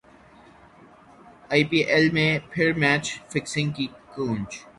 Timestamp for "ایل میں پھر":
1.91-2.67